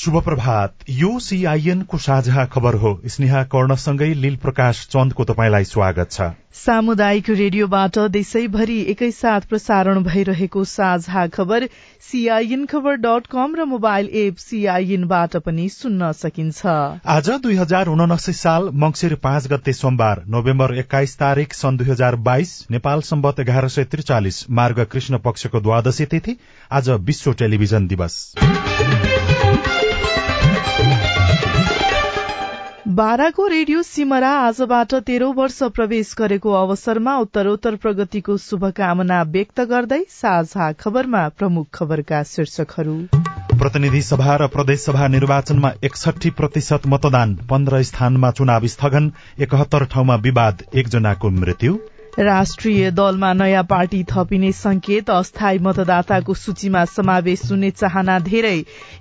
[0.00, 6.12] शुभ प्रभात यो सीआईएन को साझा खबर हो। स्नेहा कर्णसँगै लील प्रकाश चन्दको तपाईँलाई स्वागत
[6.12, 11.66] छ। सामुदायिक रेडियोबाट देशैभरि एकैसाथ प्रसारण भइरहेको साझा खबर
[12.02, 16.66] सीआईएन खबर डट कम र मोबाइल एप सीआईएनबाट पनि सुन्न सकिन्छ।
[17.06, 22.16] आज दुई हजार उनासी साल मंगिर पाँच गते सोमबार नोभेम्बर एक्काइस तारीक सन् दुई हजार
[22.24, 26.36] बाइस नेपाल सम्बत एघार सय त्रिचालिस मार्ग कृष्ण पक्षको द्वादशी तिथि
[26.72, 28.18] आज विश्व टेलिभिजन दिवस।
[32.90, 40.66] बाराको रेडियो सिमरा आजबाट तेह्रौं वर्ष प्रवेश गरेको अवसरमा उत्तरोत्तर प्रगतिको शुभकामना व्यक्त गर्दै साझा
[40.80, 42.96] खबरमा प्रमुख खबरका शीर्षकहरू।
[43.60, 50.66] प्रतिनिधि सभा र प्रदेशसभा निर्वाचनमा एकसठी प्रतिशत मतदान पन्ध्र स्थानमा चुनाव स्थगन एकहत्तर ठाउँमा विवाद
[50.74, 51.78] एकजनाको मृत्यु।
[52.18, 58.56] राष्ट्रिय दलमा नयाँ पार्टी थपिने संकेत अस्थायी मतदाताको सूचीमा समावेश हुने चाहना धेरै।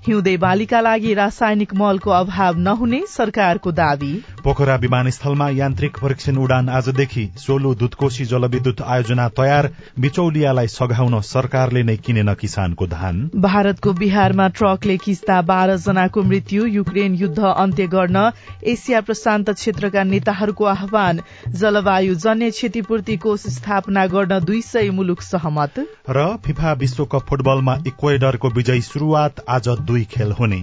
[0.08, 7.26] हिउँदे बालीका लागि रासायनिक मलको अभाव नहुने सरकारको दावी। पोखरा विमानस्थलमा यान्त्रिक परीक्षण उडान आजदेखि
[7.38, 14.98] सोलु दुधकोशी जलविद्युत आयोजना तयार बिचौलियालाई सघाउन सरकारले नै किनेन किसानको धान। भारतको बिहारमा ट्रकले
[14.98, 18.30] खिच्दा बाह्र जनाको मृत्यु युक्रेन युद्ध अन्त्य गर्न
[18.66, 25.74] एसिया प्रशान्त क्षेत्रका नेताहरूको आह्वान। जलवायु जन्य क्षतिपूर्ति कोष स्थापना गर्न दुई सय मुलुक सहमत।
[26.10, 30.62] र फिफा विश्वकप फुटबलमा इक्वेडरको विजयी शुरूआत आज दुई खेल हुने।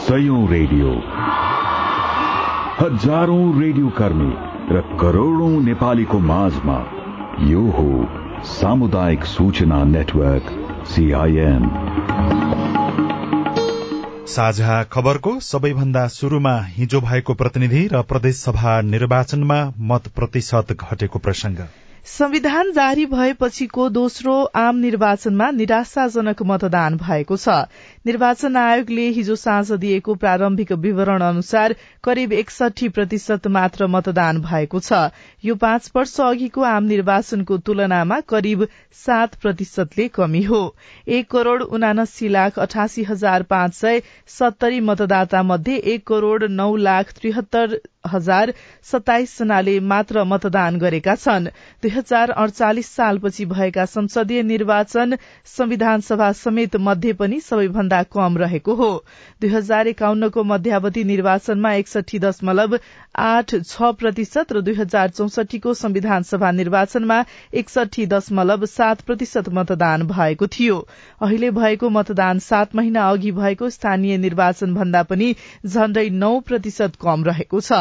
[0.00, 0.90] सयौं रेडियो।
[2.80, 4.32] हजारौं रेडियो कर्मी
[4.76, 6.78] र करोड़ौं नेपालीको माझमा
[7.40, 8.08] यो हो
[8.44, 10.46] सामुदायिक सूचना नेटवर्क
[10.86, 11.62] सीआईएन
[14.28, 19.58] साझा खबरको सबैभन्दा शुरूमा हिजो भएको प्रतिनिधि र प्रदेशसभा निर्वाचनमा
[19.90, 21.58] मत प्रतिशत घटेको प्रसंग।
[22.06, 27.54] संविधान जारी भएपछिको दोस्रो आम निर्वाचनमा निराशाजनक मतदान भएको छ।
[28.06, 31.74] निर्वाचन आयोगले हिजो साँझ दिएको प्रारम्भिक विवरण अनुसार
[32.04, 35.00] करिब एकसठी प्रतिशत मात्र मतदान भएको छ।
[35.44, 38.66] यो पाँच वर्ष अघिको आम निर्वाचनको तुलनामा करिब
[39.00, 40.62] सात प्रतिशतले कमी हो।
[41.08, 44.02] एक करोड़ उनासी लाख अठासी हजार पाँच सय
[44.38, 48.52] सत्तरी मतदाता मध्ये एक करोड़ नौ लाख त्रिहत्तर हजार
[48.84, 51.46] सताइस जनाले मात्र मतदान गरेका छन्।
[51.82, 58.74] दुई हजार अडचालिस सालपछि भएका संसदीय निर्वाचन संविधान सभा समेत मध्ये पनि सबैभन्दा कम रहेको
[58.74, 58.90] हो।
[59.40, 62.78] दुई हजार एकाउन्नको मध्यावधि निर्वाचनमा एकसठी दशमलव
[63.16, 67.22] आठ छ प्रतिशत र दुई हजार चौसठीको संविधान सभा निर्वाचनमा
[67.54, 70.76] एकसठी दशमलव सात प्रतिशत मतदान भएको थियो।
[71.22, 75.34] अहिले भएको मतदान सात महिना अघि भएको स्थानीय निर्वाचन भन्दा पनि
[75.66, 77.72] झण्डै नौ प्रतिशत कम रहेको छ।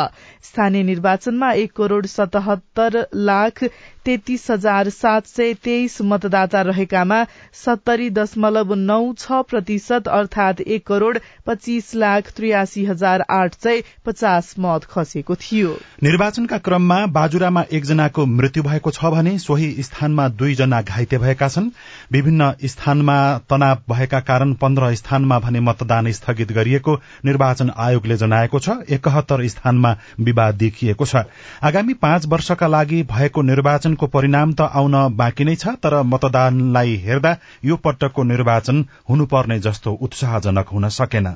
[0.43, 3.63] स्थानीय निर्वाचनमा एक करोड़ सतहत्तर लाख
[4.05, 11.17] तेत्तीस हजार सात सय तेइस मतदाता रहेकामा सत्तरी दशमलव नौ छ प्रतिशत अर्थात एक करोड़
[11.47, 15.71] पच्चीस लाख त्रियासी हजार आठ सय पचास मत खसेको थियो।
[16.03, 21.69] निर्वाचनका क्रममा बाजुरामा एकजनाको मृत्यु भएको छ भने सोही स्थानमा दुईजना घाइते भएका छन्।
[22.11, 23.17] विभिन्न स्थानमा
[23.49, 26.95] तनाव भएका कारण पन्ध्र स्थानमा भने मतदान स्थगित गरिएको
[27.25, 31.23] निर्वाचन आयोगले जनाएको छ। एकहत्तर स्थानमा विवाद देखिएको छ।
[31.63, 37.37] आगामी पाँच वर्षका लागि भएको निर्वाचनको परिणाम त आउन बाँकी नै छ तर मतदानलाई हेर्दा
[37.65, 41.35] यो पटकको निर्वाचन हुनुपर्ने जस्तो उत्साहजनक हुन सकेन।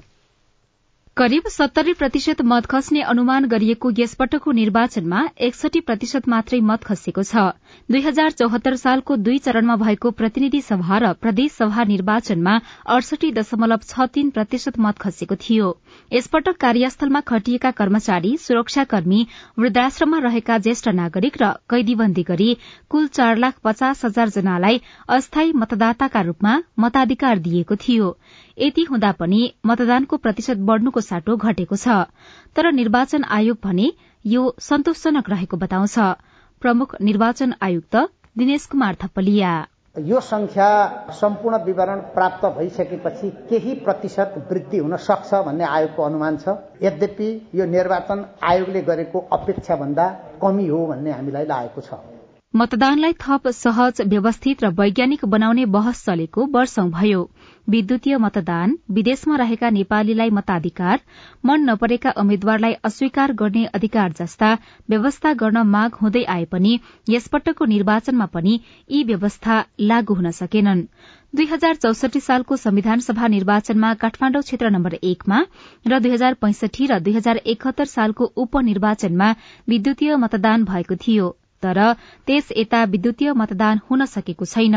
[1.20, 7.42] करिब सत्तरी प्रतिशत मत खस्ने अनुमान गरिएको यसपटकको निर्वाचनमा एकसठी प्रतिशत मात्रै मत खसेको छ।
[7.90, 12.54] दुई हजार चौहत्तर सालको दुई चरणमा भएको प्रतिनिधि सभा र प्रदेश सभा निर्वाचनमा
[12.88, 15.74] अडसठी दशमलव छ तीन प्रतिशत मत खसेको थियो।
[16.12, 19.20] यसपटक कार्यस्थलमा खटिएका कर्मचारी सुरक्षाकर्मी
[19.60, 22.50] वृद्धाश्रममा रहेका ज्येष्ठ नागरिक र कैदीबन्दी गरी
[22.90, 24.82] कुल चार लाख पचास हजार जनालाई
[25.18, 28.10] अस्थायी मतदाताका रूपमा मताधिकार दिएको थियो।
[28.60, 31.88] यति हुँदा पनि मतदानको प्रतिशत बढ़नुको साटो घटेको छ।
[32.56, 33.92] तर निर्वाचन आयोग भने
[34.26, 35.98] यो सन्तोषजनक रहेको बताउँछ।
[36.62, 37.96] प्रमुख निर्वाचन आयुक्त
[38.38, 39.52] दिनेश कुमार थपलिया
[39.96, 40.68] यो संख्या
[41.12, 47.66] सम्पूर्ण विवरण प्राप्त भइसकेपछि केही प्रतिशत वृद्धि हुन सक्छ भन्ने आयोगको अनुमान छ। यद्यपि यो
[47.68, 50.08] निर्वाचन आयोगले गरेको अपेक्षा भन्दा
[50.42, 52.00] कमी हो भन्ने हामीलाई लागेको छ।
[52.54, 57.22] मतदानलाई थप सहज व्यवस्थित र वैज्ञानिक बनाउने बहस चलेको वर्षौं भयो।
[57.70, 61.00] विद्युतीय मतदान विदेशमा रहेका नेपालीलाई मताधिकार
[61.46, 64.54] मन नपरेका उम्मेद्वारलाई अस्वीकार गर्ने अधिकार जस्ता
[64.90, 66.80] व्यवस्था गर्न माग हुँदै आए पनि
[67.10, 68.60] यसपटकको निर्वाचनमा पनि
[68.92, 70.82] यी व्यवस्था लागू हुन सकेनन्।
[71.36, 75.42] दुई हजार चौसठी सालको संविधान सभा निर्वाचनमा काठमाण्डु क्षेत्र नम्बर एकमा
[75.86, 79.30] र दुई हजार पैंसठी र दुई हजार एकहत्तर सालको उपनिर्वाचनमा
[79.68, 81.30] विद्युतीय मतदान भएको थियो
[81.64, 81.82] तर
[82.28, 84.76] त्यस यता विद्युतीय मतदान हुन सकेको छैन।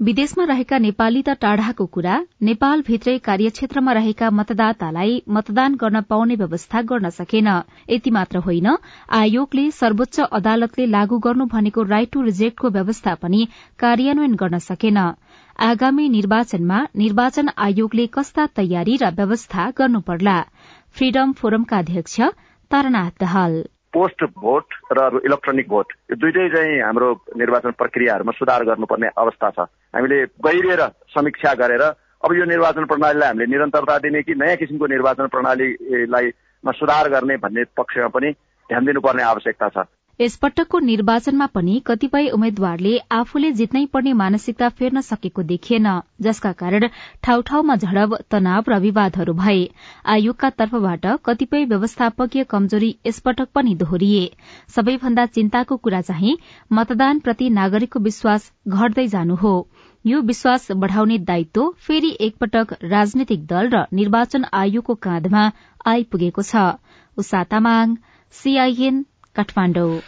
[0.00, 7.10] विदेशमा रहेका नेपाली त टाढाको कुरा नेपालभित्रै कार्यक्षेत्रमा रहेका मतदातालाई मतदान गर्न पाउने व्यवस्था गर्न
[7.10, 7.48] सकेन।
[7.90, 8.66] यति मात्र होइन
[9.18, 13.46] आयोगले सर्वोच्च अदालतले लागू गर्नु भनेको राइट टू रिजेक्टको व्यवस्था पनि
[13.78, 14.98] कार्यान्वयन गर्न सकेन।
[15.58, 20.36] आगामी निर्वाचनमा निर्वाचन आयोगले कस्ता तयारी र व्यवस्था गर्नुपर्ला?
[20.90, 22.20] फ्रीडम फोरमका अध्यक्ष
[22.70, 23.62] तारानाथ दहाल।
[23.94, 27.08] पोस्ट भोट र इलेक्ट्रोनिक भोट यो दुइटै चाहिँ हाम्रो
[27.38, 29.58] निर्वाचन प्रक्रियाहरूमा सुधार गर्नुपर्ने अवस्था छ।
[29.94, 30.82] हामीले गहिरिएर
[31.14, 36.30] समीक्षा गरेर अब यो निर्वाचन प्रणालीलाई हामीले निरन्तरता दिने कि नयाँ किसिमको निर्वाचन प्रणालीलाई
[36.64, 38.30] सुधार गर्ने भन्ने पक्षमा पनि
[38.68, 39.86] ध्यान दिनुपर्ने आवश्यकता छ।
[40.20, 45.88] यसपटकको निर्वाचनमा पनि कतिपय उम्मेद्वारले आफूले जित्नै पर्ने मानसिकता फेर्न सकेको देखिएन
[46.22, 46.86] जसका कारण
[47.22, 49.68] ठाउँ ठाउँमा झडप तनाव र विवादहरू भए।
[50.06, 54.30] आयोगका तर्फबाट कतिपय व्यवस्थापकीय कमजोरी यसपटक पनि दोहोरिए।
[54.76, 56.36] सबैभन्दा चिन्ताको कुरा चाहिँ
[56.72, 59.54] मतदानप्रति नागरिकको विश्वास घट्दै जानु हो।
[60.06, 65.50] यो विश्वास बढ़ाउने दायित्व फेरि एकपटक राजनैतिक दल र निर्वाचन आयोगको काँधमा
[65.86, 66.54] आइपुगेको छ।
[69.36, 69.98] काठमाडौँ।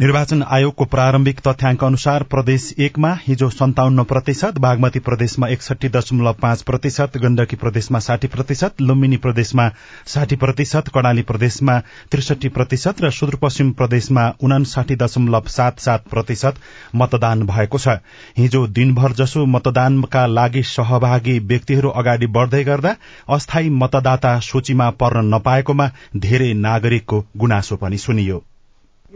[0.00, 6.62] निर्वाचन आयोगको प्रारम्भिक तथ्याङ्क अनुसार प्रदेश एकमा हिजो सन्ताउन्न प्रतिशत बागमती प्रदेशमा एकसठी दशमलव पाँच
[6.62, 9.68] प्रतिशत गण्डकी प्रदेशमा साठी प्रतिशत लुम्बिनी प्रदेशमा
[10.06, 11.78] साठी प्रतिशत कर्णाली प्रदेशमा
[12.12, 16.58] त्रिसठी प्रतिशत र सुदूरपश्चिम प्रदेशमा उनासाठी दशमलव सात सात प्रतिशत
[16.94, 17.96] मतदान भएको छ।
[18.38, 22.94] हिजो दिनभर जसो मतदानका लागि सहभागी व्यक्तिहरू अगाडि बढ़दै गर्दा
[23.28, 28.42] अस्थायी मतदाता सूचीमा पर्न नपाएकोमा धेरै नागरिकको गुनासो पनि सुनियो।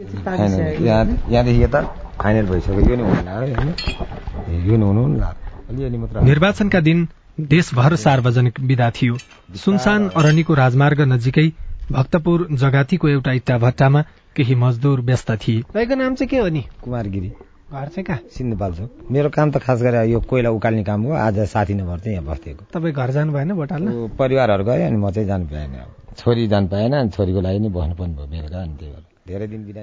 [0.01, 1.81] यहाँदेखि यता
[2.21, 3.71] फाइनल भइसक्यो। यो नि हुनु
[4.69, 5.03] यो नि हुनु
[5.69, 7.07] अलिअलि मात्र। निर्वाचनका दिन
[7.39, 9.17] देशभर सार्वजनिक विदा थियो।
[9.57, 11.47] सुनसान अरनीको राजमार्ग नजिकै
[11.91, 14.01] भक्तपुर जगातीको एउटा इट्टा भट्टामा
[14.35, 16.63] केही मजदुर व्यस्त थिए। तपाईँको नाम चाहिँ के हो नि?
[16.83, 17.29] कुमारगिरी।
[17.71, 18.19] घर चाहिँ कहाँ?
[18.37, 22.15] सिन्धुपाल्चोक मेरो काम त खास गरेर यो कोइला उकाल्ने काम हो। आज साथी नभर चाहिँ
[22.17, 25.71] यहाँ बस्थिएको तपाईँ घर जानु भएन भोट हाल्न परिवारहरू गयो अनि म चाहिँ जानु पाएन
[26.19, 29.10] छोरी जानु पाएन अनि छोरीको लागि नै बस्नु पर्ने भयो बेलुका अनि त्यही भएर।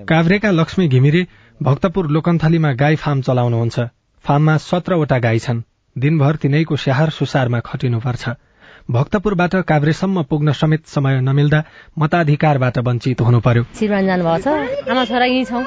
[0.08, 1.26] काभ्रेका लक्ष्मी घिमिरे
[1.62, 3.80] भक्तपुर लोकन्थलीमा गाई फार्म चलाउनुहुन्छ।
[4.24, 5.62] फार्ममा सत्रवटा गाई छन्।
[5.98, 8.28] दिनभर तिनैको स्याहार सुसारमा खटिनुपर्छ।
[8.90, 11.62] भक्तपुरबाट काभ्रेसम्म पुग्न समेत समय नमिल्दा
[11.98, 14.48] मताधिकारबाट वञ्चित हुनु पर्यो जानुभएको छ?
[14.88, 15.64] आमा छोरा यहीँ छौँ।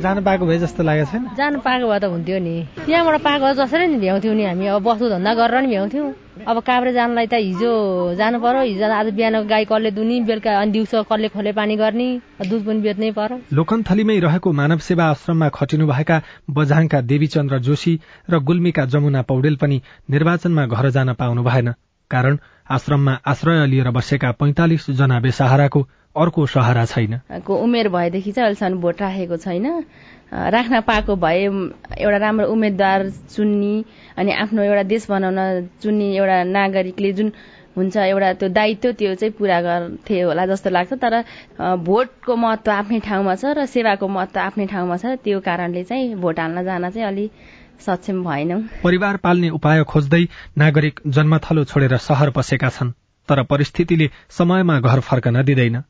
[0.00, 2.54] जानु पाएको भए जस्तो लागेको छैन। जानु पाएको भए त हुन्थ्यो नि।
[2.88, 6.08] त्यहाँबाट पाएको जसरी नि भ्याउँथ्यौँ नि हामी। अब वस्तु धन्दा गरेर नि भ्याउँथ्यौँ।
[6.48, 7.72] अब काभ्रे जानलाई त हिजो
[8.16, 12.08] जानु पर्यो। हिजो आज बिहान गाई कसले दुनी बेलुका अनि दिउँसो कसले खोले पानी गर्ने
[12.48, 16.16] दुध पनि बेच्नै पर्यो। लोकन्थलीमै रहेको मानव सेवा आश्रममा खटिनुभएका
[16.48, 17.94] बझाङका देवीचन्द्र जोशी
[18.32, 21.74] र गुल्मीका जमुना पौडेल पनि निर्वाचनमा घर जान पाउनु भएन
[22.10, 22.36] कारण
[22.70, 25.80] आश्रममा आश्रय लिएर बसेका पैंतालिस जना बेसहाराको
[26.16, 29.66] अर्को सहारा छैन। उमेर भएदेखि चाहिँ अहिलेसम्म भोट राखेको छैन।
[30.32, 33.74] राख्न पाएको भए एउटा राम्रो उम्मेद्वार चुन्ने
[34.18, 37.32] अनि आफ्नो एउटा देश बनाउन चुन्ने एउटा नागरिकले जुन
[37.76, 41.22] हुन्छ एउटा त्यो दायित्व त्यो चाहिँ पुरा गर्थे होला जस्तो लाग्छ। तर
[41.84, 46.40] भोटको महत्व आफ्नै ठाउँमा छ र सेवाको महत्व आफ्नै ठाउँमा छ। त्यो कारणले चाहिँ भोट
[46.40, 47.26] हाल्न जान चाहिँ अलि
[47.80, 50.22] सक्षम भएनौ परिवार पाल्ने उपाय खोज्दै
[50.58, 52.92] नागरिक जन्मथलो छोडेर सहर बसेका छन्
[53.28, 55.82] तर परिस्थितिले समयमा घर फर्कन दिँदैन।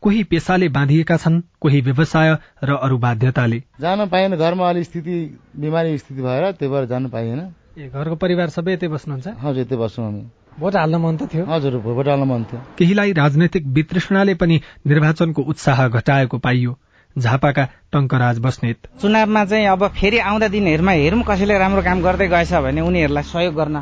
[0.00, 5.16] कोही पेसाले बाँधिएका छन् कोही व्यवसाय र अरू बाध्यताले। जान पाएन घरमा अलि स्थिति
[5.56, 7.40] बिमारी स्थिति भएर त्यो भएर जानु पाइएन।
[7.78, 9.28] ए घरको परिवार सबै यतै बस्नुहुन्छ?
[9.42, 10.22] हजुर यतै बस्छौँ हामी।
[10.60, 15.42] भोट हाल्न मन त थियो। हजुर भोट हाल्न मन थियो। केहीलाई राजनैतिक वितृष्णाले पनि निर्वाचनको
[15.42, 16.78] उत्साह घटाएको पाइयो।
[17.18, 22.52] झापाका टङ्कराज बस्नेत। चुनावमा चाहिँ अब फेरि आउँदा दिनहरूमा हेरौँ कसैले राम्रो काम गर्दै गएछ
[22.64, 23.76] भने उनीहरूलाई सहयोग गर्न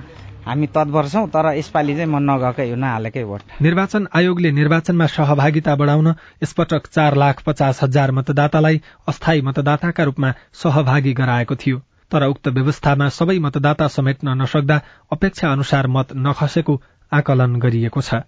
[0.46, 5.74] हामी तत्पर छौँ तर यसपालि चाहिँ म नगएकै हो नहालेकै भोट। निर्वाचन आयोगले निर्वाचनमा सहभागिता
[5.76, 6.08] बढाउन
[6.42, 11.78] यसपटक चार लाख पचास हजार मतदातालाई अस्थायी मतदाताका रूपमा सहभागी गराएको थियो।
[12.10, 14.80] तर उक्त व्यवस्थामा सबै मतदाता समेट्न नसक्दा
[15.12, 16.80] अपेक्षा अनुसार मत नखसेको
[17.12, 18.24] आकलन गरिएको छ।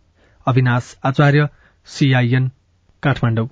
[0.46, 1.48] अविनाश आचार्य
[1.86, 2.50] सीआईएन
[3.02, 3.48] काठमाडौँ।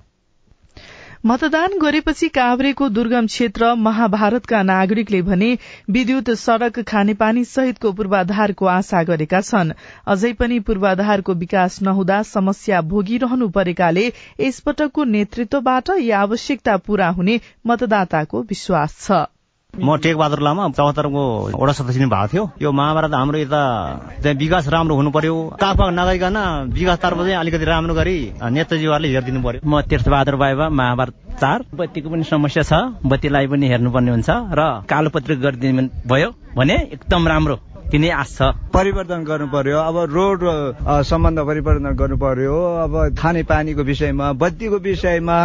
[1.25, 5.49] मतदान गरेपछि काभ्रेको दुर्गम क्षेत्र महाभारतका नागरिकले भने
[5.89, 9.73] विद्युत सड़क खानेपानी सहितको पूर्वाधारको आशा गरेका छन्।
[10.07, 14.05] अझै पनि पूर्वाधारको विकास नहुँदा समस्या भोगिरहनु परेकाले
[14.39, 19.21] यसपटकको नेतृत्वबाट यी आवश्यकता पूरा हुने मतदाताको विश्वास छ।
[19.73, 21.23] म टेकबहादुर लामा चौहत्तरको
[21.53, 23.61] वडा सदस्य भएको थियो यो महाभारत हाम्रो यता
[24.21, 26.37] त्यहाँ विकास राम्रो हुनु पर्यो कागपाग नगरिकन
[26.75, 28.15] विकास तर्फ चाहिँ अलिकति राम्रो गरी
[28.51, 32.73] नेताजीहरूले हेरिदिनु पर्यो म तीर्थबहादुर बाबा महाभारत चार बत्तीको पनि समस्या छ
[33.07, 34.61] बत्तीलाई पनि हेर्नुपर्ने हुन्छ र
[34.91, 37.55] कालो पत्रिका गरिदिनु भयो भने एकदम राम्रो
[37.91, 40.39] दिने आश छ। परिवर्तन गर्नु पर्यो अब रोड
[41.03, 45.37] सम्बन्ध परिवर्तन गर्नु पर्यो अब खाने पानीको विषयमा बत्तीको विषयमा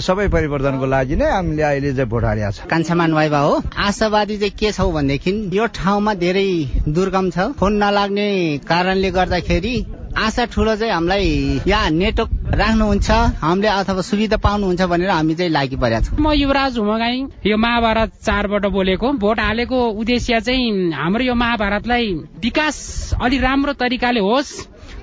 [0.00, 4.56] सबै परिवर्तनको लागि नै हामीले अहिले चाहिँ भोट हालेका छ। कान्छामान वाइबा हो। आशावादी चाहिँ
[4.56, 6.48] के छौ भनेदेखि यो ठाउँमा धेरै
[6.88, 8.28] दुर्गम छ। फोन नलाग्ने
[8.64, 9.74] कारणले गर्दाखेरि
[10.12, 15.76] आशा ठुलो चाहिँ हामीलाई यहाँ नेटवर्क राख्नुहुन्छ हामीले अथवा सुविधा पाउनुहुन्छ भनेर हामी चाहिँ लागि
[15.76, 17.16] परेका छौँ। म युवराज हुमगाई
[17.48, 22.12] यो महाभारत चारबाट बोलेको। भोट हालेको उद्देश्य चाहिँ हाम्रो यो महाभारतलाई
[22.44, 22.76] विकास
[23.22, 24.52] अलि राम्रो तरिकाले होस्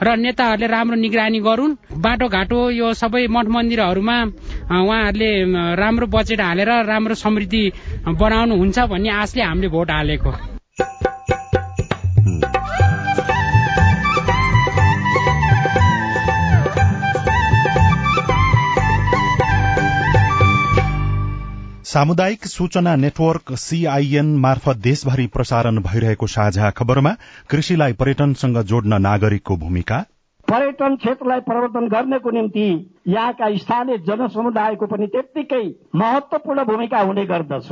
[0.04, 4.18] र नेताहरूले राम्रो निगरानी गरून्। बाटोघाटो यो सबै मठ मन्दिरहरूमा
[4.72, 5.32] उहाँहरूले
[5.76, 7.64] राम्रो बजेट हालेर राम्रो समृद्धि
[8.06, 10.59] बनाउनु हुन्छ भन्ने आशले हामीले भोट हालेको।
[21.90, 27.14] सामुदायिक सूचना नेटवर्क सीआईएन मार्फत देशभरि प्रसारण भइरहेको साझा खबरमा
[27.50, 29.98] कृषिलाई पर्यटनसँग जोड्न नागरिकको भूमिका।
[30.48, 32.66] पर्यटन क्षेत्रलाई प्रवर्तन गर्नको निम्ति
[33.08, 35.64] यहाँका स्थानीय जनसमुदायको पनि त्यत्तिकै
[35.96, 37.72] महत्वपूर्ण भूमिका हुने गर्दछ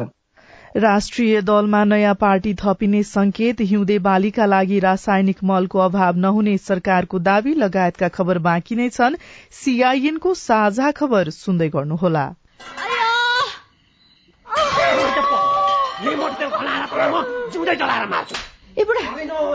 [0.78, 7.54] राष्ट्रिय दलमा नयाँ पार्टी थपिने संकेत हिउँदे बालीका लागि रासायनिक मलको अभाव नहुने सरकारको दावी
[7.54, 9.22] लगायतका खबर बाँकी नै छन्।
[9.62, 12.28] सीआईएनको साझा खबर सुन्दै गर्नुहोला।
[16.04, 18.36] जिउँदै जलाएर मार्छु।
[18.78, 19.02] ए बुढा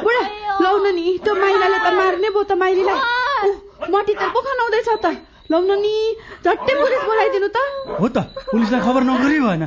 [0.02, 0.22] बुढा
[0.62, 2.98] लाउन नि त्यो माइलाले त मार्ने भयो त माइलीलाई।
[3.94, 5.06] मटी त पो खनाउँदैछ त।
[5.50, 5.94] लाउन नि
[6.42, 7.58] झट्टै पुलिस बोलाइदिनु त।
[8.00, 8.18] हो त
[8.50, 9.62] पुलिसलाई खबर नगरी भएन।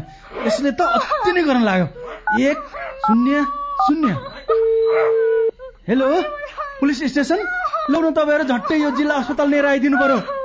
[0.47, 1.87] यसले त अति नै गर्न लाग्यो।
[2.43, 2.57] एक
[3.07, 3.35] शून्य
[3.85, 4.11] शून्य।
[5.87, 6.07] Hello
[6.79, 7.39] police station?
[7.91, 10.44] लाउन तपाईँहरू झट्टै यो जिल्ला अस्पताल लिएर आइदिनु पर्यो।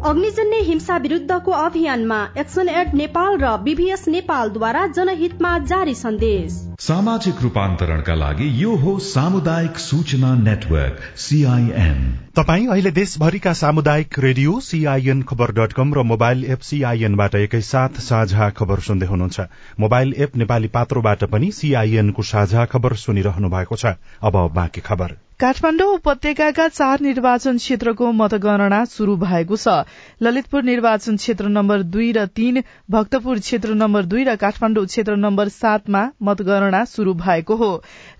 [0.01, 8.13] अग्निजन्य हिंसा विरुद्धको अभियानमा एक्सन एड नेपाल र बीभीएस नेपालद्वारा जनहितमा जारी सन्देश। सामाजिक रूपान्तरणका
[8.13, 12.01] लागि यो हो सामुदायिक सूचना नेटवर्क सीआईएन
[12.35, 18.49] तपाई अहिले देशभरिका सामुदायिक radio CIN Khabar dot com र मोबाइल एप सीआईएनबाट एकैसाथ साझा
[18.57, 24.47] खबर सुन्दै हुनुहुन्छ। मोबाइल एप नेपाली पात्रोबाट पनि सीआईएनको साझा खबर सुनिरहनु भएको छ। अब
[24.55, 29.73] बाँकी खबर। काठमाडौँ उपत्यकाका चार निर्वाचन क्षेत्रको मतगणना शुरू भएको छ।
[30.21, 35.49] ललितपुर निर्वाचन क्षेत्र नम्बर दुई र तीन भक्तपुर क्षेत्र नम्बर दुई र काठमाडौँ क्षेत्र नम्बर
[35.49, 37.71] सातमा मतगणना शुरू भएको हो।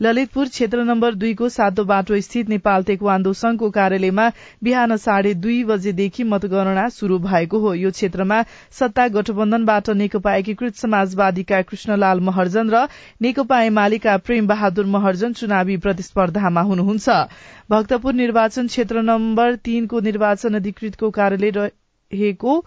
[0.02, 4.26] ललितपुर क्षेत्र नम्बर दुईको सातो बाटो स्थित नेपाल तेक्वान्दो संघको कार्यालयमा
[4.64, 8.42] बिहान साढे दुई बजेदेखि मतगणना शुरू भएको हो। यो क्षेत्रमा
[8.80, 12.84] सत्ता गठबन्धनबाट नेकपा एकीकृत समाजवादीका कृष्णलाल महर्जन र
[13.22, 17.10] नेकपा एमालेका प्रेम बहादुर महर्जन चुनावी प्रतिस्पर्धामा हुनुहुन्छ।
[17.72, 22.64] भक्तपुर निर्वाचन क्षेत्र नम्बर तीनको निर्वाचन अधिकृतको कार्यालय रहेको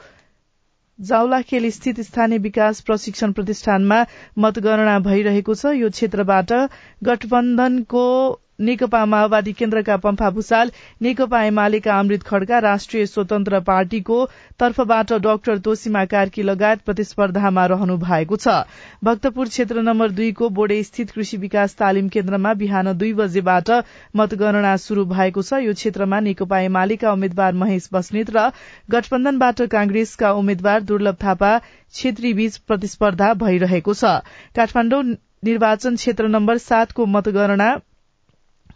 [0.99, 3.99] जाउलाखेल स्थित स्थानीय विकास प्रशिक्षण प्रतिष्ठानमा
[4.39, 6.53] मतगणना भइरहेको छ। यो क्षेत्रबाट
[7.05, 8.05] गठबन्धनको
[8.59, 10.71] नेकपा माओवादी केन्द्रका पम्फा भूषाल
[11.03, 14.19] नेकपा एमालेका अमृत खड्का राष्ट्रिय स्वतन्त्र पार्टीको
[14.61, 18.55] तर्फबाट डाक्टर तोसिमा कार्की लगायत प्रतिस्पर्धामा रहनु भएको छ।
[19.05, 23.71] भक्तपुर क्षेत्र नम्बर दुईको बोडे स्थित कृषि विकास तालिम केन्द्रमा बिहान दुई बजेबाट
[24.17, 28.51] मतगणना शुरू भएको छ। यो क्षेत्रमा नेकपा एमालेका उम्मेद्वार महेश बस्नेत र
[28.91, 31.51] गठबन्धनबाट कांग्रेसका उम्मेद्वार दुर्लभ थापा
[31.95, 34.15] छेत्री बीच प्रतिस्पर्धा भइरहेको छ।
[34.57, 35.03] काठमाडौँ
[35.45, 37.69] निर्वाचन क्षेत्र नम्बर सातको मतगणना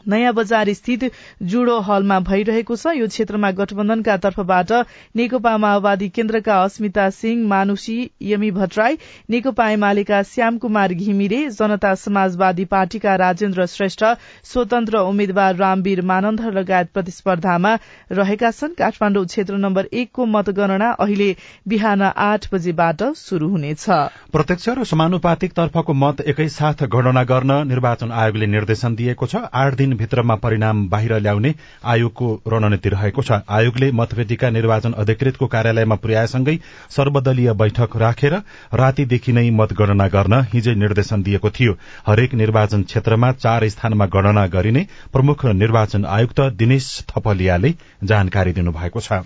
[0.07, 1.05] नयाँ बजार स्थित
[1.45, 4.73] जुडो हलमा भइरहेको छ। यो क्षेत्रमा गठबन्धनका तर्फबाट
[5.17, 8.99] नेकपा माओवादी केन्द्रका अस्मिता सिंह मानुषी यमी भट्टराई
[9.31, 14.05] नेकपा एमालेका श्याम कुमार घिमिरे जनता समाजवादी पार्टीका राजेन्द्र श्रेष्ठ
[14.45, 17.75] स्वतन्त्र उम्मेद्वार रामवीर मानन्धर लगायत प्रतिस्पर्धामा
[18.12, 21.31] रहेका छन्। काठमाडौँ क्षेत्र नम्बर एकको मतगणना अहिले
[21.69, 23.85] बिहान आठ बजेबाट शुरू हुनेछ।
[24.33, 30.35] प्रत्यक्ष र समानुपातिक तर्फको मत एकैसाथ गणना गर्न निर्वाचन आयोगले निर्देशन दिएको छ। आठ भित्रमा
[30.35, 31.54] परिणाम बाहिर ल्याउने
[31.85, 36.57] आयोगको रणनीति रहेको छ। आयोगले मतपेटिका निर्वाचन अधिकृतको कार्यालयमा पुर्याएसँगै
[36.90, 38.35] सर्वदलीय बैठक राखेर
[38.75, 41.73] रातीदेखि नै मतगणना गर्न हिजै निर्देशन दिएको थियो।
[42.07, 49.23] हरेक निर्वाचन क्षेत्रमा चार स्थानमा गणना गरिने प्रमुख निर्वाचन आयुक्त दिनेश थपलियाले जानकारी दिनुभएको छ।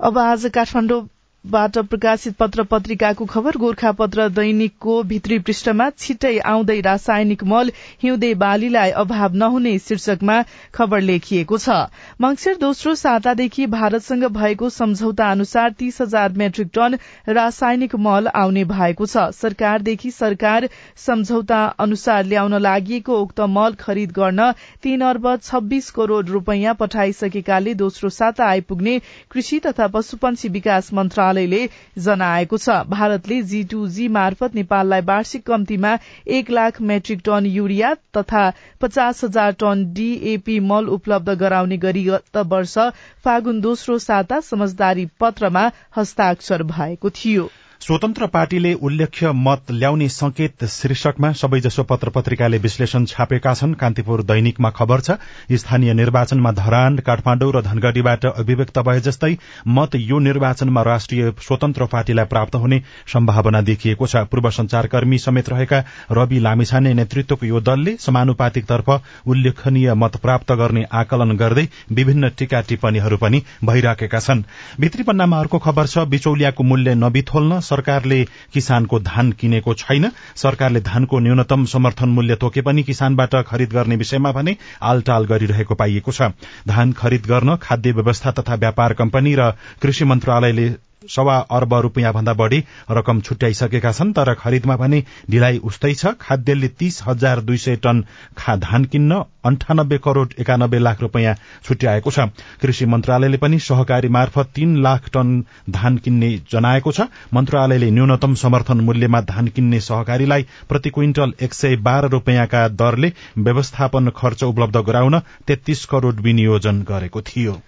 [0.00, 1.00] अब आज काठमाडौँ
[1.44, 7.70] बाट प्रकाशित पत्र पत्रिकाको खबर गोर्खा पत्र दैनिकको भित्री पृष्ठमा छिट्टै आउँदै रासायनिक मल
[8.02, 10.36] हिउँदे बालीलाई अभाव नहुने शीर्षकमा
[10.74, 11.76] खबर लेखिएको छ।
[12.20, 16.98] मंगिर दोस्रो सातादेखि भारतसँग भएको सम्झौता अनुसार तीस हजार मेट्रिक टन
[17.30, 24.50] रासायनिक मल आउने भएको छ। सरकारदेखि सरकार सम्झौता अनुसार ल्याउन लागि उक्त मल खरिद गर्न
[24.82, 28.98] तीन अर्ब छब्बीस करोड़ रूपियाँ पठाइसकेकाले दोस्रो साता आइपुग्ने
[29.30, 31.68] कृषि तथा पशुपन्छी विकास मन्त्रालय मन्त्रालयले
[31.98, 35.92] जनाएको छ। भारतले जी टू जी मार्फत नेपाललाई वार्षिक कम्तीमा
[36.28, 38.44] एक लाख मेट्रिक टन युरिया तथा
[38.80, 42.78] पचास हजार टन डीएपी मल उपलब्ध गराउने गरी गत वर्ष
[43.24, 47.48] फागुन दोस्रो साता समझदारी पत्रमा हस्ताक्षर भएको थियो।
[47.80, 54.70] स्वतन्त्र पार्टीले उल्लेख्य मत ल्याउने संकेत शीर्षकमा सबैजसो पत्र पत्रिकाले विश्लेषण छापेका छन्। कान्तिपुर दैनिकमा
[54.70, 55.16] खबर छ
[55.54, 59.36] स्थानीय निर्वाचनमा धरान काठमाडौँ र धनगढ़ीबाट अभिव्यक्त भए जस्तै
[59.68, 65.82] मत यो निर्वाचनमा राष्ट्रिय स्वतन्त्र पार्टीलाई प्राप्त हुने सम्भावना देखिएको छ। पूर्व संचारकर्मी समेत रहेका
[66.12, 68.90] रवि लामिछाने नेतृत्वको यो दलले समानुपातिक तर्फ
[69.28, 74.42] उल्लेखनीय मत प्राप्त गर्ने आकलन गर्दै विभिन्न टीका टिप्पणीहरू पनि भइराखेका छन्।
[74.80, 78.22] भित्री पन्नामा अर्को खबर छ बिचौलियाको मूल्य नबिथोल्न सरकारले
[78.54, 84.32] किसानको धान किनेको छैन। सरकारले धानको न्यूनतम समर्थन मूल्य तोके पनि किसानबाट खरिद गर्ने विषयमा
[84.32, 86.32] भने आलटाल गरिरहेको पाइएको छ।
[86.68, 89.50] धान खरिद गर्न खाद्य व्यवस्था तथा व्यापार कम्पनी र
[89.82, 90.68] कृषि मन्त्रालयले
[91.06, 96.68] सवा अर्ब रूपियाँ भन्दा बढ़ी रकम छुट्याइसकेका छन् तर खरिदमा भने ढिलाइ उस्तै छ। खाद्यले
[96.70, 98.02] तीस हजार दुई सय टन
[98.38, 101.34] धान किन्न अन्ठानब्बे करोड़ एकानब्बे लाख रूपियाँ
[101.64, 102.26] छुट्याएको छ।
[102.62, 108.80] कृषि मन्त्रालयले पनि सहकारी मार्फत तीन लाख टन धान किन्ने जनाएको छ। मन्त्रालयले न्यूनतम समर्थन
[108.80, 115.18] मूल्यमा धान किन्ने सहकारीलाई प्रति क्विन्टल एक सय बाह्र रूपियाँका दरले व्यवस्थापन खर्च उपलब्ध गराउन
[115.46, 117.60] तेत्तीस करोड़ विनियोजन गरेको थियो।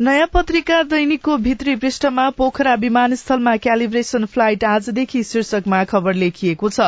[0.00, 6.80] नयाँ पत्रिका दैनिकको भित्री पृष्ठमा पोखरा विमानस्थलमा क्यालिब्रेशन फ्लाइट आजदेखि शीर्षकमा खबर लेखिएको छ।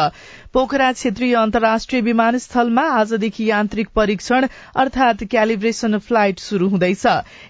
[0.52, 4.46] पोखरा क्षेत्रीय अन्तर्राष्ट्रिय विमानस्थलमा आजदेखि यान्त्रिक परीक्षण
[4.76, 7.04] अर्थात क्यालिब्रेशन फ्लाइट शुरू हुँदैछ।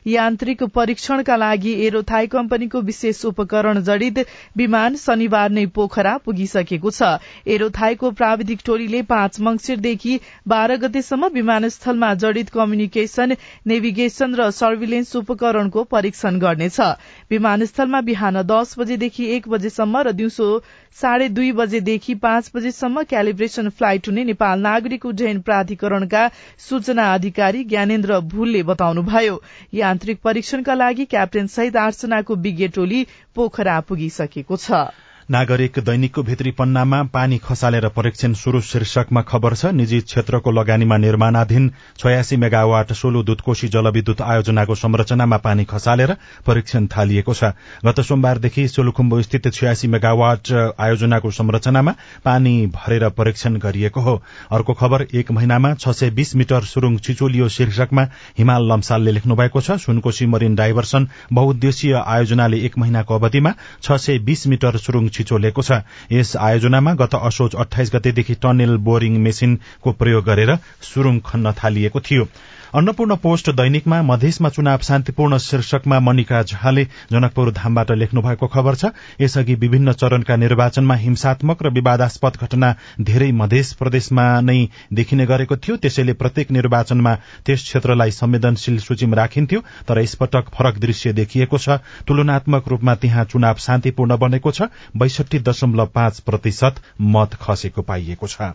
[0.06, 4.18] यान्त्रिक परीक्षणका लागि एरोथाई कम्पनीको विशेष उपकरण जडित
[4.56, 7.12] विमान शनिबार नै पोखरा पुगिसकेको छ।
[7.48, 15.16] एरोथाईको प्राविधिक टोलीले पाँच मंगिरदेखि बाह्र गतेसम्म विमानस्थलमा जडित कम्युनिकेशन नेभिगेशन र सर्भिलेन्स
[15.52, 16.80] उपकरणको परीक्षण गर्नेछ।
[17.30, 20.48] विमानस्थलमा बिहान दस बजेदेखि एक बजेसम्म र दिउँसो
[20.96, 26.22] साढे दुई बजेदेखि पाँच बजेसम्म क्यालिब्रेशन फ्लाइट हुने नेपाल नागरिक उड्डयन प्राधिकरणका
[26.58, 29.36] सूचना अधिकारी ज्ञानेन्द्र भुलले बताउनुभयो।
[29.74, 34.88] यान्त्रिक परीक्षणका लागि क्याप्टेन सहित आठजनाको विज्ञ टोली पोखरा पुगिसकेको छ।
[35.30, 41.70] नागरिक दैनिकको भित्री पन्नामा पानी खसालेर परीक्षण शुरू शीर्षकमा खबर छ निजी क्षेत्रको लगानीमा निर्माणाधीन
[41.98, 46.14] छयासी मेगावाट सोलो दुधकोशी जलविद्युत आयोजनाको संरचनामा पानी खसालेर
[46.46, 47.52] परीक्षण थालिएको छ।
[47.86, 54.16] गत सोमबारदेखि सोलुखुम्बु स्थित छयासी मेगावाट आयोजनाको संरचनामा पानी भरेर परीक्षण गरिएको हो।
[54.50, 58.06] अर्को खबर एक महिनामा छ सय बीस मिटर सुरुङ छिचोलियो शीर्षकमा
[58.38, 64.18] हिमाल लम्सालले लेख्नु भएको छ सुनकोशी मरिन डाइभर्सन बहुद्देशीय आयोजनाले एक महिनाको अवधिमा छ सय
[64.26, 65.80] बीस मिटर सुरुङ छिचोलेको छ।
[66.12, 72.24] यस आयोजनामा गत असोज अठाइस गतेदेखि टनेल बोरिङ मेसिनको प्रयोग गरेर सुरुङ खन्न थालिएको थियो।
[72.74, 78.90] अन्नपूर्ण पोस्ट दैनिकमा मधेसमा चुनाव शान्तिपूर्ण शीर्षकमा मनिका झाले जनकपुर धामबाट लेख्नु भएको खबर छ।
[79.20, 84.56] यसअघि विभिन्न चरणका निर्वाचनमा हिंसात्मक र विवादास्पद घटना धेरै मधेस प्रदेशमा नै
[84.92, 87.14] देखिने गरेको थियो। त्यसैले प्रत्येक निर्वाचनमा
[87.46, 93.60] त्यस क्षेत्रलाई संवेदनशील सूचीमा राखिन्थ्यो तर यसपटक फरक दृश्य देखिएको छ। तुलनात्मक रूपमा त्यहाँ चुनाव
[93.60, 98.52] शान्तिपूर्ण बनेको छ। बैसठी दशमलव पाँच प्रतिशत मत खसेको पाइएको छ।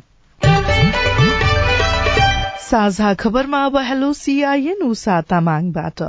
[2.67, 6.01] साझा खबरमा अब हेलो सीआईएन उषा तामाङबाट।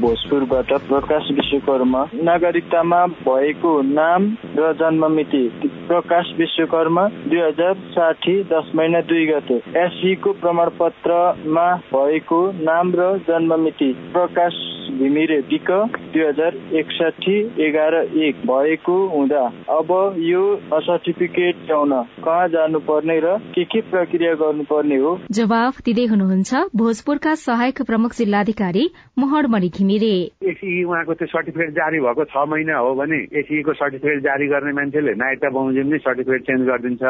[0.00, 4.24] भोजपुरबाट प्रकाश विश्वकर्मा। नागरिकतामा भएको नाम
[4.58, 5.42] र जन्ममिति
[5.88, 13.16] प्रकाश विश्वकर्मा दुई हजार साठी दस महिना दुई गते। एससीको प्रमाण पत्रमा भएको नाम र
[13.28, 14.52] जन्ममिति प्रकाश
[14.92, 15.70] घिमिरे विक
[16.12, 17.94] दुई हजार एकसाठी एघार
[18.26, 19.44] एक भएको हुँदा
[19.76, 20.42] अब यो
[20.86, 21.92] सर्टिफिकेट ल्याउन
[22.24, 25.12] कहाँ जानुपर्ने र के के प्रक्रिया गर्नुपर्ने हो?
[25.32, 28.84] जवाफ दिँदै हुनुहुन्छ भोजपुरका सहायक प्रमुख जिल्लाधिकारी
[29.18, 30.14] मोहरमणि घिमिरे
[30.52, 35.14] एसई उहाँको त्यो सर्टिफिकेट जारी भएको छ महिना हो भने एसईको सर्टिफिकेट जारी गर्ने मान्छेले
[35.22, 37.04] नायकता बमोजिम नै सर्टिफिकेट चेन्ज गरिदिन्छ।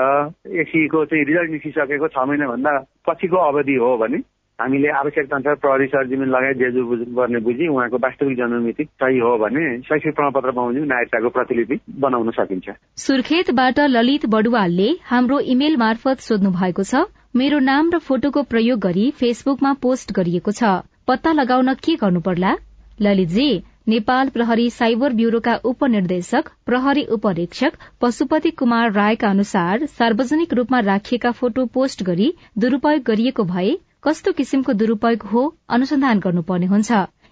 [0.63, 4.19] एसईको चाहिँ रिजल्ट निस्किसकेको छ महिनाभन्दा पछिको अवधि हो भने
[4.63, 6.83] हामीले आवश्यकता अनुसार प्रहरी सरजिमिन लगायत जेजु
[7.15, 12.77] गर्ने बुझी उहाँको वास्तविक जन्ममिति सही हो भने शैक्षिक प्रमाणपत्र बमोजिम नायकताको प्रतिलिपि बनाउन सकिन्छ।
[13.05, 17.03] सुर्खेतबाट ललित बडुवालले हाम्रो इमेल मार्फत सोध्नु भएको छ
[17.37, 20.73] मेरो नाम र फोटोको प्रयोग गरी फेसबुकमा पोस्ट गरिएको छ।
[21.09, 22.57] पत्ता लगाउन के गर्नु पर्ला
[23.03, 23.51] ललितजी
[23.89, 31.65] नेपाल प्रहरी साइबर ब्यूरोका उपनिर्देशक प्रहरी उपरीक्षक पशुपति कुमार रायका अनुसार सार्वजनिक रूपमा राखिएका फोटो
[31.75, 33.73] पोस्ट गरी दुरूपयोग गरिएको भए
[34.05, 36.91] कस्तो किसिमको दुरूपयोग हो अनुसन्धान गर्नुपर्ने हुन्छ।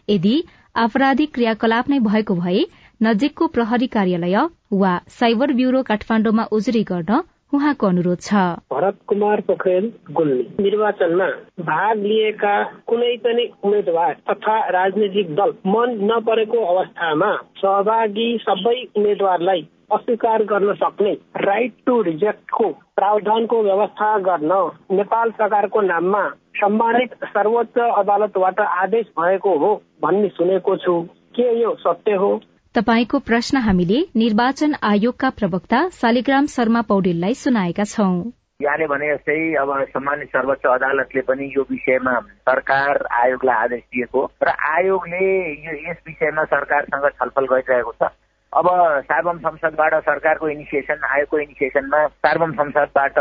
[0.09, 0.35] यदि
[0.77, 2.61] आपराधिक क्रियाकलाप नै भएको भए
[3.01, 4.37] नजिकको प्रहरी कार्यालय
[4.83, 7.21] वा साइबर ब्यूरो काठमाण्डुमा उजुरी गर्न
[7.53, 11.27] उहाँको अनुरोध छ। भरत कुमार पोखरेल गुल्मी। निर्वाचनमा
[11.65, 12.55] भाग लिएका
[12.87, 21.13] कुनै पनि उम्मेद्वार तथा राजनैतिक दल मन नपरेको अवस्थामा सहभागी सबै उम्मेद्वारलाई अस्वीकार गर्न सक्ने
[21.37, 24.53] राइट टु रिजेक्टको प्रावधानको व्यवस्था गर्न
[24.93, 26.23] नेपाल सरकारको नाममा
[26.57, 31.01] सम्मानित सर्वोच्च अदालतबाट आदेश भएको हो भन्ने सुनेको छु।
[31.37, 32.31] के यो सत्य हो?
[32.75, 38.15] तपाईँको प्रश्न हामीले निर्वाचन आयोगका प्रवक्ता शालिग्राम शर्मा पौडेललाई सुनाएका छौं।
[38.63, 44.55] यहाँले भने जस्तै अब सम्मानित सर्वोच्च अदालतले पनि यो विषयमा सरकार आयोगलाई आदेश दिएको र
[44.71, 45.27] आयोगले
[45.67, 48.11] यो यस विषयमा सरकारसँग छलफल गरिरहेको छ।
[48.53, 48.67] अब
[49.07, 53.19] सार्वम संसदबाट सरकारको इनिसिएसन आयोगको इनिसिएसनमा सार्वम संसदबाट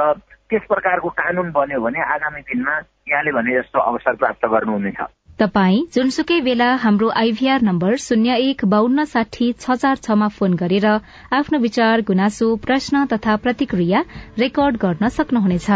[0.49, 2.77] त्यस प्रकारको कानून बन्यो भने आगामी दिनमा
[3.09, 5.01] यहाँले भने जस्तो अवसर प्राप्त गर्नुहुनेछ।
[5.41, 10.87] तपाई जुनसुकै बेला हाम्रो आइभीआर नम्बर शून्य एक बान्न साठी छ चार छमा फोन गरेर
[11.31, 14.03] आफ्नो विचार गुनासो प्रश्न तथा प्रतिक्रिया
[14.39, 15.69] रेकर्ड गर्न सक्नुहुनेछ।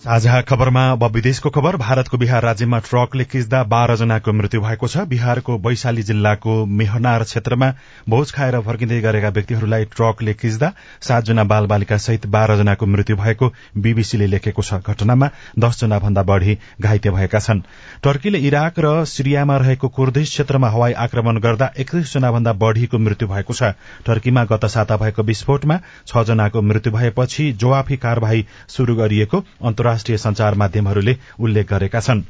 [0.00, 5.04] साझा खबरमा अब विदेशको खबर। भारतको बिहार राज्यमा ट्रकले खिच्दा बाह्र जनाको मृत्यु भएको छ।
[5.06, 7.68] बिहारको वैशाली जिल्लाको मेहनार क्षेत्रमा
[8.08, 13.52] भोज खाएर फर्किँदै गरेका व्यक्तिहरूलाई ट्रकले खिच्दा सातजना बाल बालिका सहित बाह्र जनाको मृत्यु भएको
[13.76, 17.60] बीबीसीले लेखेको छ। घटनामा दसजना भन्दा बढ़ी घाइते भएका छन्।
[18.00, 23.52] टर्कीले इराक र सिरियामा रहेको कुर्दिश क्षेत्रमा हवाई आक्रमण गर्दा एकतीसजना भन्दा बढ़ीको मृत्यु भएको
[23.52, 23.76] छ।
[24.08, 30.54] टर्कीमा गत साता भएको विस्फोटमा छ जनाको मृत्यु भएपछि जवाफी कार्यवाही शुरू गरिएको अन्तर्राष्ट्रिय संचार
[30.54, 32.22] माध्यमहरूले उल्लेख गरेका छन्।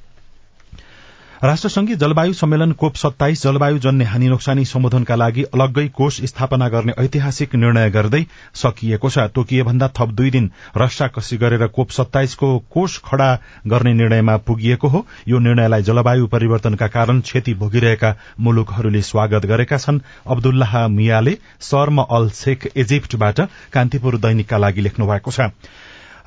[1.45, 6.93] राष्ट्रसंघीय जलवायु सम्मेलन कोप सत्ताइस जलवायु जन्य हानि नोक्सानी सम्बोधनका लागि अलग्गै कोष स्थापना गर्ने
[6.99, 12.99] ऐतिहासिक निर्णय गर्दै सकिएको छ। तोकिए भन्दा थप दुई दिन रस्साकसी गरेर कोप सत्ताइसको कोष
[12.99, 19.79] खड़ा गर्ने निर्णयमा पुगिएको हो। यो निर्णयलाई जलवायु परिवर्तनका कारण क्षति भोगिरहेका मुलुकहरूले स्वागत गरेका
[19.79, 23.41] छन्। अब्दुल्लाह मियाले शर्म अल शेख इजिप्टबाट
[23.73, 25.41] कान्तिपुर दैनिकका लागि लेख्नु भएको छ।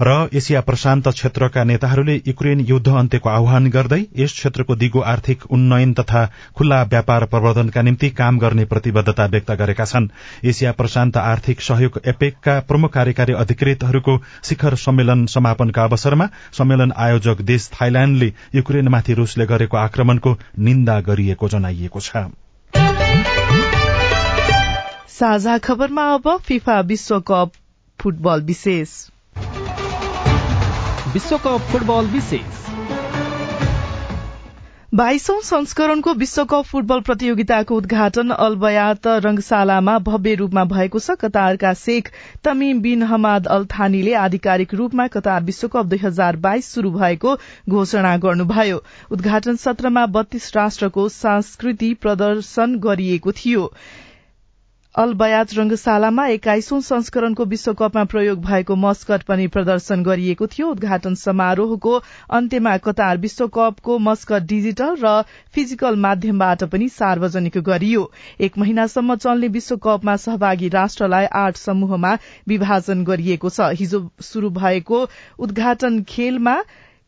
[0.04, 5.94] र एसिया प्रशान्त क्षेत्रका नेताहरूले युक्रेन युद्ध अन्त्यको आह्वान गर्दै यस क्षेत्रको दिगो आर्थिक उन्नयन
[5.94, 6.24] तथा
[6.58, 10.08] खुल्ला व्यापार प्रवर्धनका निम्ति काम गर्ने प्रतिबद्धता व्यक्त गरेका छन्।
[10.44, 17.70] एसिया प्रशान्त आर्थिक सहयोग एपेकका प्रमुख कार्यकारी अधिकृतहरूको शिखर सम्मेलन समापनका अवसरमा सम्मेलन आयोजक देश
[17.74, 22.28] थाइल्याण्डले युक्रेनमाथि रूसले गरेको आक्रमणको निन्दा गरिएको जनाइएको छ।
[25.14, 27.52] साझा खबरमा अब फिफा विश्वकप
[28.00, 28.90] फुटबल विशेष।
[31.14, 32.62] विश्वकप फुटबल विशेष।
[34.96, 42.12] बाइसौं संस्करणको विश्वकप फुटबल प्रतियोगिताको उद्घाटन अलबयात रंगशालामा भव्य रूपमा भएको छ। कतारका Sheikh
[42.44, 47.36] Tamim bin Hamad Al थानीले आधिकारिक रूपमा कतार विश्वकप दुई हजार बाइस शुरू भएको
[47.70, 53.72] घोषणा गर्नुभयो। उद्घाटन सत्रमा बत्तीस राष्ट्रको संस्कृति प्रदर्शन गरिएको थियो।
[54.96, 61.94] अलबयात रंगशालामा एक्काइसौं संस्करणको विश्वकपमा प्रयोग भएको मस्कट पनि प्रदर्शन गरिएको थियो। उद्घाटन समारोहको
[62.30, 65.14] अन्त्यमा कतार विश्वकपको मस्कट डिजिटल र
[65.56, 68.04] फिजिकल माध्यमबाट पनि सार्वजनिक गरियो।
[68.40, 72.14] एक महिनासम्म चल्ने विश्वकपमा सहभागी राष्ट्रलाई आठ समूहमा
[72.48, 75.02] विभाजन गरिएको छ। हिजो शुरू भएको
[75.40, 76.56] उद्घाटन खेलमा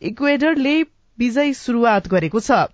[0.09, 0.75] इक्वेडरले
[1.17, 2.65] विजयी शुरूआत गरेको छ।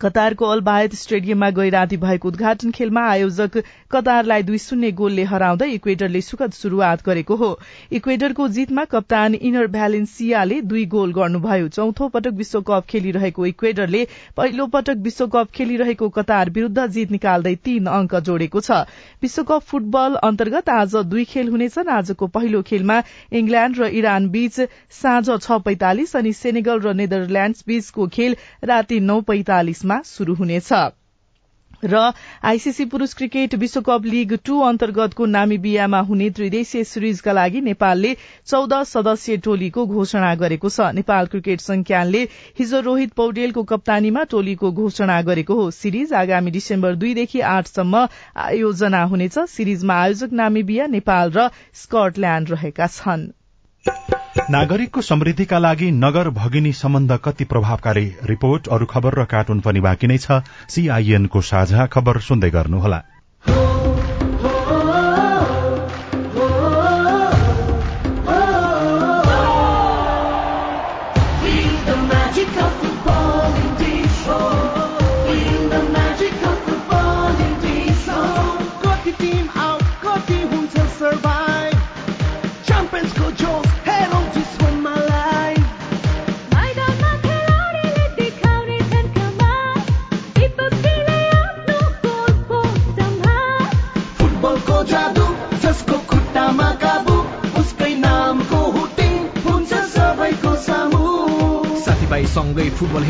[0.00, 3.56] कतारको अल बायत स्टेडियममा गई राति भएको उद्घाटन खेलमा आयोजक
[3.90, 7.48] कतारलाई दुई शून्य गोलले हराउँदै इक्वेडरले सुखद शुरूआत गरेको हो।
[7.92, 14.04] इक्वेडरको जितमा कप्तान इनर भ्यालेन्सियाले दुई गोल गर्नुभयो। चौथो पटक विश्वकप खेलिरहेको इक्वेडरले
[14.36, 18.84] पहिलो पटक विश्वकप खेलिरहेको कतार विरूद्ध जित निकाल्दै तीन अंक जोडेको छ।
[19.22, 23.00] विश्वकप फुटबल अन्तर्गत आज दुई खेल हुनेछन्। आजको पहिलो खेलमा
[23.32, 24.60] इंग्ल्याण्ड र इरान बीच
[24.92, 30.72] साँझ छ पैंतालिस अनि सेनेगल र नेदरल्याण्ड्स बीचको खेल राति नौ पैंतालिस मा शुरू हुनेछ।
[31.84, 31.98] र
[32.42, 38.14] आईसीसी पुरूष क्रिकेट विश्वकप लीग टू अन्तर्गतको नामिबियामा हुने त्रिदेशीय सिरिजका लागि नेपालले
[38.46, 42.22] चौध सदस्यीय टोलीको घोषणा गरेको छ। नेपाल क्रिकेट संज्ञानले
[42.58, 48.06] हिजो रोहित पौडेलको कप्तानीमा टोलीको घोषणा गरेको हो। सिरिज आगामी डिसेम्बर दुईदेखि आठसम्म
[48.48, 53.32] आयोजना हुनेछ। सिरिजमा आयोजक नामिबिया नेपाल र स्कटल्याण्ड रहेका छन्।
[54.50, 58.06] नागरिकको समृद्धिका लागि नगर भगिनी सम्बन्ध कति प्रभावकारी?
[58.24, 63.02] रिपोर्ट अरू खबर र कार्टुन पनि बाँकी नै छ। सीआईएनको साझा खबर सुन्दै गर्नुहोला।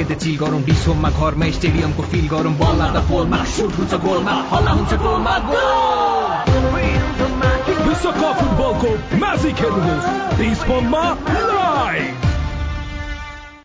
[0.07, 4.73] हेर्दै चिल गरौँ डिसोममा घरमा स्टेडियमको फिल गरौँ। बल लाग्दा पोलमा सुट हुन्छ गोलमा हल्ला
[4.79, 5.35] हुन्छ गोलमा
[7.87, 10.07] विश्वकप फुटबलको म्याजिक हेर्नुहोस्
[10.38, 11.03] डिसोममा
[11.49, 12.14] लाइभ।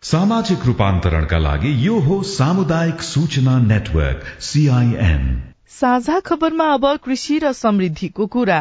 [0.02, 5.24] सामाजिक रूपान्तरणका लागि यो हो सामुदायिक सूचना नेटवर्क सीआईएन
[5.72, 8.60] साझा खबरमा अब कृषि र समृद्धिको कुरा।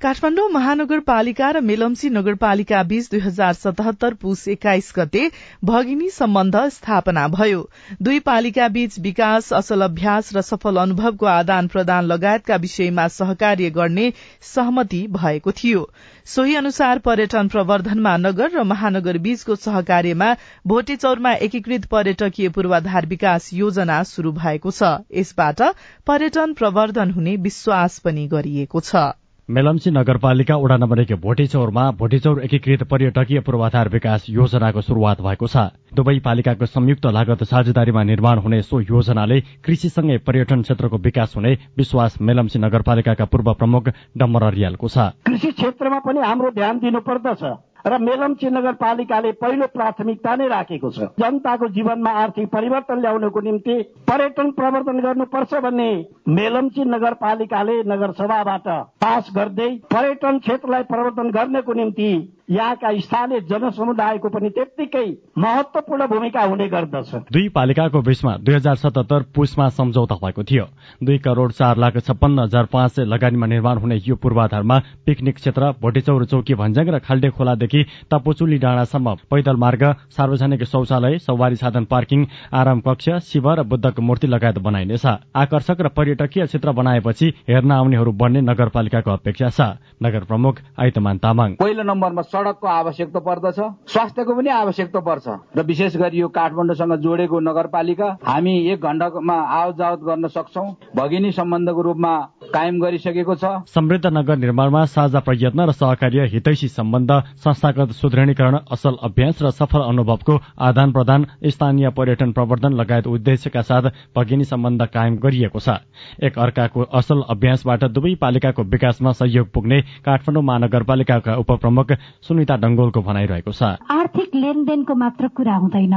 [0.00, 5.24] काठमाडौँ महानगरपालिका र मेलम्ची नगरपालिका बीच दुई हजार सतहत्तर पुस एक्काइस गते
[5.64, 7.58] भगिनी सम्बन्ध स्थापना भयो।
[8.00, 14.08] दुई पालिका बीच विकास असल अभ्यास र सफल अनुभवको आदान प्रदान लगायतका विषयमा सहकार्य गर्ने
[14.46, 15.84] सहमति भएको थियो।
[16.26, 20.32] सोही अनुसार पर्यटन प्रवर्धनमा नगर र महानगर बीचको सहकार्यमा
[20.66, 25.62] भोटेचौरमा एकीकृत पर्यटकीय पूर्वाधार विकास योजना शुरू भएको छ। यसबाट
[26.06, 29.10] पर्यटन प्रवर्धन हुने विश्वास पनि गरिएको छ।
[29.50, 35.64] मेलम्ची नगरपालिका वडा नम्बर एक भोटेचौरमा भोटेचौर एकीकृत पर्यटकीय पूर्वाधार विकास योजनाको शुरूआत भएको छ।
[35.90, 42.20] दुवै पालिकाको संयुक्त लागत साझेदारीमा निर्माण हुने सो योजनाले कृषिसँगै पर्यटन क्षेत्रको विकास हुने विश्वास
[42.22, 47.42] मेलम्ची नगरपालिकाका पूर्व प्रमुख डम्बर रियालको छ। कृषि क्षेत्रमा पनि हाम्रो ध्यान दिनुपर्दछ।
[47.86, 53.74] र मेलम्ची नगरपालिकाले पहिलो प्राथमिकता नै राखेको छ। जनताको जीवनमा आर्थिक परिवर्तन ल्याउनको निम्ति
[54.08, 55.90] पर्यटन प्रवर्धन गर्नुपर्छ भन्ने
[56.28, 58.68] मेलम्ची नगरपालिकाले नगरसभाबाट
[59.00, 62.10] पास गर्दै पर्यटन क्षेत्रलाई प्रवर्धन गर्नको निम्ति
[62.50, 65.04] यहाँका स्थानीय जनसमुदायको पनि त्यत्तिकै
[65.38, 70.64] महत्वपूर्ण भूमिका हुने गर्दछ दुई पालिकाको बीचमा दुई हजार सतहत्तर पुसमा सम्झौता भएको थियो।
[71.04, 75.70] दुई करोड़ चार लाख छप्पन्न हजार पाँच सय लगानीमा निर्माण हुने यो पूर्वाधारमा पिकनिक क्षेत्र
[75.80, 82.26] भोटेचौर चौकी भन्ज्याङ र खाल्डे खोलादेखि तपोचुली डाँडासम्म पैदल मार्ग सार्वजनिक शौचालय सवारी साधन पार्किङ
[82.52, 88.12] आराम कक्ष शिव र बुद्धको मूर्ति लगायत बनाइनेछ। आकर्षक र पर्यटकीय क्षेत्र बनाएपछि हेर्न आउनेहरू
[88.12, 89.60] बढ्ने नगरपालिकाको अपेक्षा छ।
[90.02, 93.58] नगर प्रमुख आइतमान तामाङ। पहिलो नम्बरमा सड़कको आवश्यकता पर्दछ
[93.92, 95.26] स्वास्थ्यको पनि आवश्यकता पर्छ।
[95.56, 100.64] र विशेष गरी यो काठमाडौँसँग जोडेको नगरपालिका हामी एक घण्टामा आवत जावत गर्न सक्छौ।
[100.96, 102.12] भगिनी सम्बन्धको रूपमा
[102.48, 107.12] कायम गरिसकेको छ। समृद्ध नगर निर्माणमा साझा प्रयत्न र सहकार्य हितैषी सम्बन्ध
[107.44, 113.90] संस्थागत सुदृढीकरण असल अभ्यास र सफल अनुभवको आदान प्रदान स्थानीय पर्यटन प्रवर्धन लगायत उद्देश्यका साथ
[114.16, 115.76] भगिनी सम्बन्ध कायम गरिएको छ।
[116.22, 121.92] एक अर्काको असल अभ्यासबाट दुवै पालिकाको विकासमा सहयोग पुग्ने काठमाडौँ महानगरपालिकाका उपप्रमुख
[122.30, 125.94] सुनिता डंगोलको भनाइरहेको छ। आर्थिक लेनदेनको मात्र कुरा हुँदैन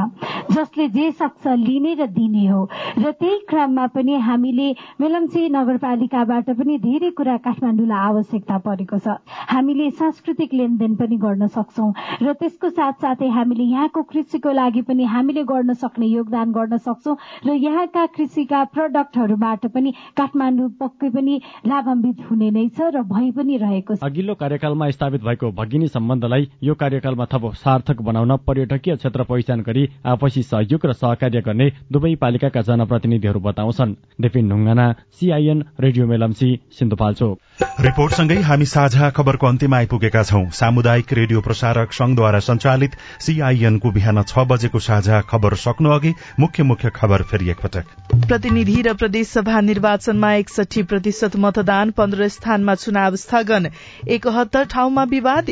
[0.50, 2.62] जसले जे सक्छ लिने र दिने हो।
[2.98, 4.68] र त्यही क्रममा पनि हामीले
[4.98, 9.08] मेलम्ची नगरपालिकाबाट पनि धेरै कुरा काठमाडौँलाई आवश्यकता परेको छ।
[9.54, 11.88] हामीले सांस्कृतिक लेनदेन पनि गर्न सक्छौ
[12.26, 17.14] र त्यसको साथसाथै हामीले यहाँको कृषिको लागि पनि हामीले गर्न सक्ने योगदान गर्न सक्छौ
[17.46, 21.34] र यहाँका कृषिका प्रडक्टहरूबाट पनि काठमाडौँ पक्कै पनि
[21.68, 25.88] लाभान्वित हुने नै छ र भइ पनि रहेको छ। अघिल्लो कार्यकालमा स्थापित भएको भगिनी
[26.24, 31.68] सम्बन्धलाई यो कार्यकालमा थप सार्थक बनाउन पर्यटकीय क्षेत्र पहिचान गरी आपसी सहयोग र सहकार्य गर्ने
[31.92, 34.86] दुवै पालिकाका जनप्रतिनिधिहरू बताउँछन्। Depin Dhungana
[35.20, 37.38] CIN radio Melamchi Sindhupalchok.
[37.82, 44.48] रिपोर्टसँगै हामी साझा खबरको अन्त्यमा आइपुगेका छौं। सामुदायिक रेडियो प्रसारक संघद्वारा संचालित सीआईएनको बिहान छ
[44.48, 47.86] बजेको साझा खबर सक्नु अघि मुख्य मुख्य खबर फेरि एकपटक।
[48.28, 53.70] प्रतिनिधि र प्रदेशसभा निर्वाचनमा एकसठी प्रतिशत मतदान पन्ध्र स्थानमा चुनाव स्थगन।
[54.08, 55.50] एकहत्तर ठाउँमा विवाद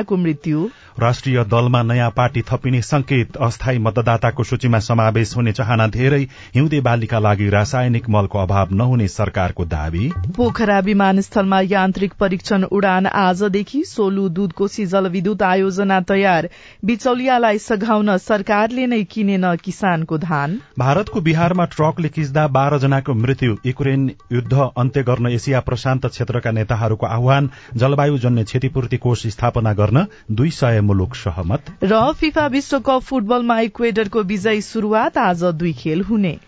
[0.00, 0.58] एकजनाको मृत्यु
[1.00, 6.20] राष्ट्रिय दलमा नयाँ पार्टी थपिने संकेत अस्थायी मतदाताको सूचीमा समावेश हुने चाहना धेरै
[6.54, 13.82] हिउँदे बालीका लागि रासायनिक मलको अभाव नहुने सरकारको दावी। पोखरा विमानस्थलमा यान्त्रिक परीक्षण उडान आजदेखि
[13.84, 16.48] सोलु दूधकोशी जलविद्युत आयोजना तयार।
[16.84, 24.10] बिचौलियालाई सघाउन सरकारले नै किनेन किसानको धान। भारतको बिहारमा ट्रकले किच्दा बाह्र जनाको मृत्यु। युक्रेन
[24.32, 30.80] युद्ध अन्त्य गर्न एसिया प्रशान्त क्षेत्रका नेताहरूको आह्वान। जलवायुजन्य क्षतिपूर्ति कोष स्थापना गर्न दुई सय
[30.90, 36.38] मुलुक सहमत। र फिफा विश्वकप फुटबलमा इक्वेडरको विजयी शुरूआत आज दुई खेल हुने।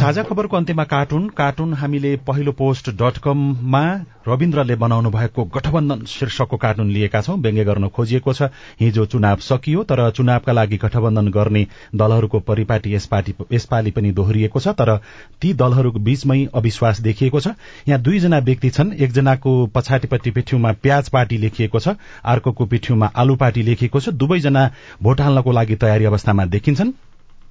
[0.00, 3.82] साझा खबरको अन्त्यमा कार्टुन कार्टुन हामीले पहिलो पोस्ट डट कममा
[4.28, 8.42] रविन्द्रले बनाउनु भएको गठबन्धन शीर्षकको कार्टुन लिएका छौं। व्यङ्ग्य गर्न खोजिएको छ।
[8.80, 14.96] हिजो चुनाव सकियो तर चुनावका लागि गठबन्धन गर्ने दलहरूको परिपाटी यसपालि पनि दोहोरिएको छ तर
[15.40, 17.48] ती दलहरूको बीचमै अविश्वास देखिएको छ।
[17.88, 23.62] यहाँ दुईजना व्यक्ति छन्। एकजनाको पछाडिपट्टि पिठ्यूमा प्याज पार्टी लेखिएको छ अर्कोको पिठ्यूमा आलु पार्टी
[23.62, 24.70] लेखिएको छ। दुवैजना
[25.02, 26.92] भोट हाल्नको लागि तयारी अवस्थामा देखिन्छन्।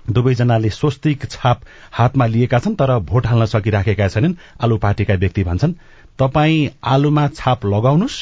[0.10, 5.74] दुवैजनाले स्वस्तिक छाप हातमा लिएका छन् तर भोट हाल्न सकिराखेका छैनन्। आलु पार्टीका व्यक्ति भन्छन्
[6.20, 8.20] तपाई आलुमा छाप लगाउनुहोस्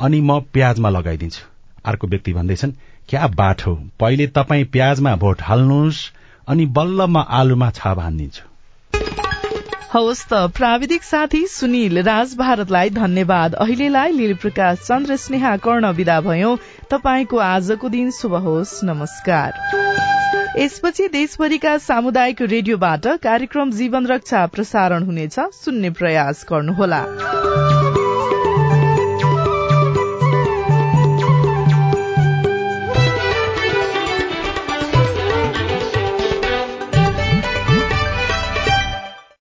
[0.00, 1.42] अनि म प्याजमा लगाइदिन्छु।
[1.84, 2.72] अर्को व्यक्ति भन्दैछन्
[3.08, 6.00] क्या बाठो पहिले तपाई प्याजमा भोट हाल्नुहोस्
[6.48, 8.44] अनि बल्ल म आलुमा छाप हानिदिन्छु।
[9.92, 16.20] हवस् त प्राविधिक साथी सुनिल राज भारतलाई धन्यवाद। अहिलेलाई लील प्रकाश चन्द्र स्नेहा कर्ण विदा
[16.20, 16.56] भयो।
[16.90, 20.11] तपाईँको आजको दिन शुभ होस्। नमस्कार।
[20.58, 27.00] यसपछि देशभरिका सामुदायिक रेडियोबाट कार्यक्रम जीवन रक्षा प्रसारण हुनेछ। सुन्ने प्रयास गर्नुहोला।